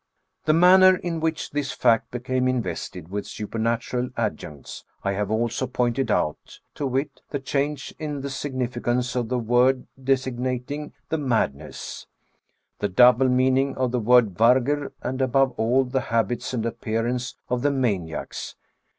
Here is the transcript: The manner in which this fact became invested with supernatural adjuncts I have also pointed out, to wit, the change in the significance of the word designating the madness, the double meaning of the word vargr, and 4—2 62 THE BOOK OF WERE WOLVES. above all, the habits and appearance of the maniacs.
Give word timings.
The 0.45 0.53
manner 0.53 0.95
in 0.95 1.19
which 1.19 1.51
this 1.51 1.71
fact 1.73 2.09
became 2.09 2.47
invested 2.47 3.09
with 3.09 3.27
supernatural 3.27 4.09
adjuncts 4.17 4.83
I 5.03 5.11
have 5.11 5.29
also 5.29 5.67
pointed 5.67 6.09
out, 6.09 6.59
to 6.73 6.87
wit, 6.87 7.21
the 7.29 7.37
change 7.37 7.93
in 7.99 8.21
the 8.21 8.29
significance 8.31 9.15
of 9.15 9.29
the 9.29 9.37
word 9.37 9.85
designating 10.03 10.93
the 11.09 11.19
madness, 11.19 12.07
the 12.79 12.89
double 12.89 13.29
meaning 13.29 13.77
of 13.77 13.91
the 13.91 13.99
word 13.99 14.33
vargr, 14.33 14.39
and 14.39 14.39
4—2 14.39 14.63
62 14.73 14.73
THE 14.73 14.79
BOOK 14.79 14.79
OF 14.79 14.79
WERE 14.79 15.05
WOLVES. 15.05 15.23
above 15.23 15.59
all, 15.59 15.83
the 15.83 16.01
habits 16.01 16.53
and 16.55 16.65
appearance 16.65 17.35
of 17.47 17.61
the 17.61 17.71
maniacs. 17.71 18.55